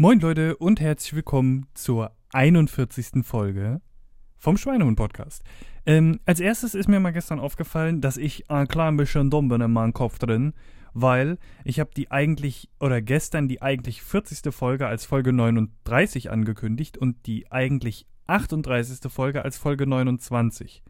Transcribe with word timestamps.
Moin 0.00 0.18
Leute 0.18 0.56
und 0.56 0.80
herzlich 0.80 1.12
willkommen 1.12 1.66
zur 1.74 2.12
41. 2.32 3.22
Folge 3.22 3.82
vom 4.38 4.56
Schweinehund 4.56 4.96
Podcast. 4.96 5.44
Ähm, 5.84 6.20
als 6.24 6.40
erstes 6.40 6.74
ist 6.74 6.88
mir 6.88 7.00
mal 7.00 7.10
gestern 7.10 7.38
aufgefallen, 7.38 8.00
dass 8.00 8.16
ich 8.16 8.50
ein 8.50 8.66
klein 8.66 8.96
bisschen 8.96 9.28
dumm 9.28 9.48
bin 9.48 9.60
in 9.60 9.70
meinem 9.70 9.92
Kopf 9.92 10.18
drin, 10.18 10.54
weil 10.94 11.36
ich 11.64 11.80
habe 11.80 11.90
die 11.94 12.10
eigentlich, 12.10 12.70
oder 12.80 13.02
gestern 13.02 13.46
die 13.46 13.60
eigentlich 13.60 14.00
40. 14.00 14.54
Folge 14.54 14.86
als 14.86 15.04
Folge 15.04 15.34
39 15.34 16.30
angekündigt 16.30 16.96
und 16.96 17.26
die 17.26 17.52
eigentlich 17.52 18.06
38. 18.26 19.12
Folge 19.12 19.44
als 19.44 19.58
Folge 19.58 19.86
29. 19.86 20.82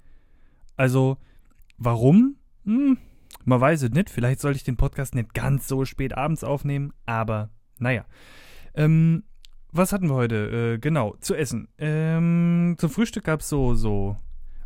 Also, 0.77 1.17
warum? 1.79 2.37
Hm, 2.65 2.97
man 3.45 3.61
weiß 3.61 3.83
es 3.83 3.91
nicht. 3.91 4.09
Vielleicht 4.09 4.39
sollte 4.39 4.59
ich 4.59 4.63
den 4.63 4.77
Podcast 4.77 5.17
nicht 5.17 5.35
ganz 5.35 5.67
so 5.67 5.85
spät 5.85 6.17
abends 6.17 6.45
aufnehmen, 6.45 6.93
aber 7.07 7.51
naja. 7.81 8.05
Ähm, 8.75 9.25
was 9.73 9.93
hatten 9.93 10.09
wir 10.09 10.15
heute? 10.15 10.75
Äh, 10.75 10.79
genau, 10.79 11.17
zu 11.21 11.35
essen. 11.35 11.69
Ähm, 11.79 12.77
zum 12.79 12.91
Frühstück 12.91 13.25
gab 13.25 13.41
es 13.41 13.49
so, 13.49 13.75
so, 13.75 14.17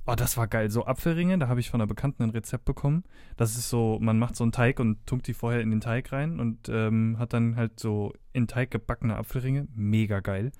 oh, 0.06 0.15
das 0.15 0.37
war 0.37 0.48
geil, 0.48 0.70
so 0.70 0.87
Apfelringe, 0.87 1.38
da 1.38 1.48
habe 1.48 1.61
ich 1.61 1.70
von 1.70 1.80
einer 1.80 1.88
Bekannten 1.88 2.23
ein 2.23 2.30
Rezept 2.30 2.64
bekommen. 2.64 3.05
Das 3.37 3.56
ist 3.56 3.69
so, 3.69 3.98
man 4.01 4.19
macht 4.19 4.37
so 4.37 4.45
einen 4.45 4.52
Teig 4.52 4.80
und 4.80 5.06
tunkt 5.06 5.27
die 5.27 5.34
vorher 5.34 5.61
in 5.61 5.70
den 5.70 5.80
Teig 5.80 6.12
rein 6.12 6.41
und 6.41 6.69
ähm, 6.69 7.16
hat 7.19 7.33
dann 7.33 7.56
halt 7.56 7.78
so 7.80 8.12
in 8.33 8.47
Teig 8.47 8.70
gebackene 8.70 9.16
Apfelringe. 9.16 9.69
Mega 9.75 10.20
geil. 10.20 10.52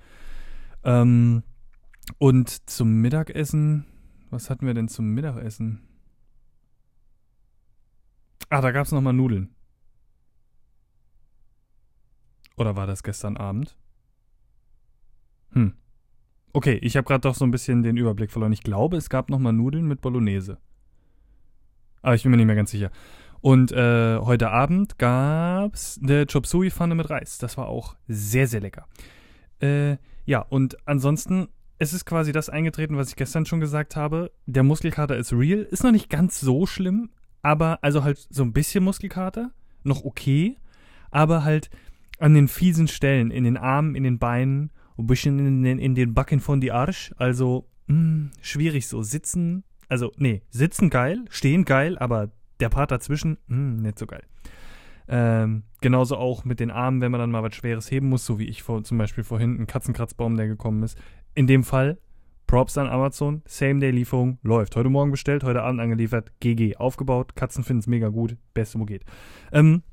Ähm, 0.83 1.43
und 2.19 2.69
zum 2.69 3.01
Mittagessen, 3.01 3.85
was 4.29 4.49
hatten 4.49 4.67
wir 4.67 4.73
denn 4.73 4.87
zum 4.87 5.07
Mittagessen? 5.13 5.87
Ah, 8.49 8.61
da 8.61 8.71
gab 8.71 8.85
es 8.85 8.91
nochmal 8.91 9.13
Nudeln. 9.13 9.55
Oder 12.57 12.75
war 12.75 12.87
das 12.87 13.03
gestern 13.03 13.37
Abend? 13.37 13.75
Hm. 15.51 15.73
Okay, 16.53 16.79
ich 16.81 16.95
habe 16.95 17.05
gerade 17.05 17.21
doch 17.21 17.35
so 17.35 17.45
ein 17.45 17.51
bisschen 17.51 17.83
den 17.83 17.97
Überblick 17.97 18.31
verloren. 18.31 18.53
Ich 18.53 18.63
glaube, 18.63 18.97
es 18.97 19.09
gab 19.09 19.29
nochmal 19.29 19.53
Nudeln 19.53 19.87
mit 19.87 20.01
Bolognese. 20.01 20.57
Aber 22.01 22.15
ich 22.15 22.23
bin 22.23 22.31
mir 22.31 22.37
nicht 22.37 22.45
mehr 22.45 22.55
ganz 22.55 22.71
sicher. 22.71 22.91
Und 23.41 23.71
äh, 23.71 24.17
heute 24.19 24.51
Abend 24.51 24.97
gab's 24.97 25.99
eine 26.01 26.25
Chop 26.25 26.47
Suey 26.47 26.71
Pfanne 26.71 26.95
mit 26.95 27.09
Reis. 27.09 27.37
Das 27.37 27.57
war 27.57 27.67
auch 27.67 27.95
sehr, 28.07 28.47
sehr 28.47 28.61
lecker. 28.61 28.87
Äh, 29.59 29.97
ja, 30.25 30.39
und 30.39 30.77
ansonsten, 30.87 31.49
es 31.77 31.93
ist 31.93 32.05
quasi 32.05 32.31
das 32.31 32.49
eingetreten, 32.49 32.97
was 32.97 33.09
ich 33.09 33.15
gestern 33.15 33.45
schon 33.45 33.59
gesagt 33.59 33.95
habe. 33.95 34.31
Der 34.45 34.63
Muskelkater 34.63 35.17
ist 35.17 35.33
real. 35.33 35.59
Ist 35.59 35.83
noch 35.83 35.91
nicht 35.91 36.09
ganz 36.09 36.39
so 36.39 36.65
schlimm, 36.65 37.09
aber 37.41 37.79
also 37.83 38.03
halt 38.03 38.27
so 38.29 38.43
ein 38.43 38.53
bisschen 38.53 38.83
Muskelkater. 38.83 39.51
Noch 39.83 40.05
okay. 40.05 40.57
Aber 41.11 41.43
halt 41.43 41.69
an 42.19 42.33
den 42.33 42.47
fiesen 42.47 42.87
Stellen, 42.87 43.31
in 43.31 43.43
den 43.43 43.57
Armen, 43.57 43.95
in 43.95 44.03
den 44.03 44.19
Beinen, 44.19 44.71
ein 44.97 45.07
bisschen 45.07 45.39
in 45.39 45.63
den, 45.63 45.79
in 45.79 45.95
den 45.95 46.13
Backen 46.13 46.39
von 46.39 46.61
die 46.61 46.71
Arsch. 46.71 47.13
Also, 47.17 47.67
mh, 47.87 47.95
hm, 47.95 48.31
schwierig 48.41 48.87
so. 48.87 49.01
Sitzen, 49.01 49.63
also, 49.89 50.11
nee, 50.17 50.41
sitzen 50.49 50.89
geil, 50.89 51.25
stehen 51.29 51.65
geil, 51.65 51.97
aber 51.97 52.31
der 52.59 52.69
Part 52.69 52.91
dazwischen, 52.91 53.37
mh, 53.47 53.55
hm, 53.55 53.81
nicht 53.81 53.99
so 53.99 54.05
geil. 54.05 54.23
Ähm, 55.07 55.63
genauso 55.81 56.17
auch 56.17 56.45
mit 56.45 56.59
den 56.59 56.71
Armen, 56.71 57.01
wenn 57.01 57.11
man 57.11 57.19
dann 57.19 57.31
mal 57.31 57.43
was 57.43 57.53
Schweres 57.53 57.91
heben 57.91 58.09
muss, 58.09 58.25
so 58.25 58.39
wie 58.39 58.47
ich 58.47 58.63
vor, 58.63 58.83
zum 58.83 58.97
Beispiel 58.97 59.23
vorhin, 59.23 59.61
ein 59.61 59.67
Katzenkratzbaum, 59.67 60.35
der 60.35 60.47
gekommen 60.47 60.81
ist. 60.81 60.97
In 61.35 61.45
dem 61.45 61.63
Fall, 61.63 61.99
Props 62.47 62.77
an 62.77 62.87
Amazon, 62.87 63.41
Same-Day-Lieferung, 63.45 64.39
läuft. 64.41 64.75
Heute 64.75 64.89
Morgen 64.89 65.11
bestellt, 65.11 65.43
heute 65.43 65.61
Abend 65.61 65.81
angeliefert, 65.81 66.31
GG, 66.39 66.77
aufgebaut, 66.77 67.35
Katzen 67.35 67.63
finden 67.63 67.79
es 67.79 67.87
mega 67.87 68.09
gut, 68.09 68.37
beste 68.53 68.79
wo 68.79 68.85
geht. 68.85 69.03
Ähm, 69.51 69.83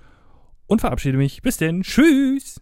Und 0.65 0.81
verabschiede 0.81 1.19
mich. 1.19 1.43
Bis 1.43 1.57
denn. 1.57 1.83
Tschüss. 1.83 2.59